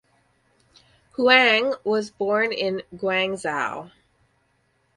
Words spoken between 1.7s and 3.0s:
was born in